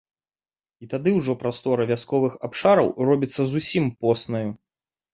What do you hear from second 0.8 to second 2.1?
І тады ўжо прастора